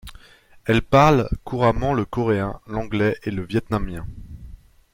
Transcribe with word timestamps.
Elle 0.65 0.81
parle 0.81 1.29
couramment 1.43 1.93
le 1.93 2.05
coréen, 2.05 2.59
l'anglais 2.65 3.19
et 3.23 3.29
le 3.29 3.43
vietnamien. 3.45 4.07